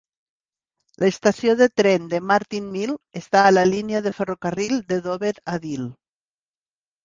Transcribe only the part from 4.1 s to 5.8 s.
ferrocarril de Dover a